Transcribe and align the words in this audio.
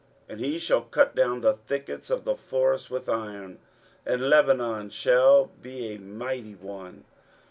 23:010:034 0.29 0.33
And 0.33 0.39
he 0.39 0.57
shall 0.57 0.81
cut 0.81 1.15
down 1.15 1.41
the 1.41 1.53
thickets 1.53 2.09
of 2.09 2.23
the 2.23 2.35
forest 2.35 2.89
with 2.89 3.07
iron, 3.07 3.59
and 4.03 4.31
Lebanon 4.31 4.89
shall 4.89 5.45
fall 5.45 5.51
by 5.63 5.69
a 5.69 5.97
mighty 5.99 6.55
one. 6.55 7.03